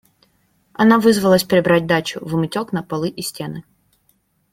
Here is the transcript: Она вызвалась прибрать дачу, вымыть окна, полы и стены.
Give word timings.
Она 0.73 0.97
вызвалась 0.97 1.43
прибрать 1.43 1.85
дачу, 1.85 2.17
вымыть 2.27 2.57
окна, 2.57 2.81
полы 2.81 3.09
и 3.09 3.21
стены. 3.21 3.63